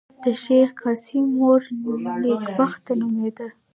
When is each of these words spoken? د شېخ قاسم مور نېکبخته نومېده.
د 0.23 0.25
شېخ 0.43 0.69
قاسم 0.81 1.25
مور 1.37 1.61
نېکبخته 2.21 2.91
نومېده. 2.99 3.47